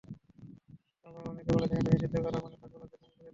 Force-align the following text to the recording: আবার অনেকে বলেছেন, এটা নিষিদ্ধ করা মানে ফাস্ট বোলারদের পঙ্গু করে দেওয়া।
আবার 1.05 1.23
অনেকে 1.31 1.51
বলেছেন, 1.55 1.77
এটা 1.79 1.91
নিষিদ্ধ 1.93 2.15
করা 2.25 2.37
মানে 2.43 2.55
ফাস্ট 2.59 2.73
বোলারদের 2.73 2.99
পঙ্গু 3.01 3.09
করে 3.09 3.17
দেওয়া। 3.17 3.29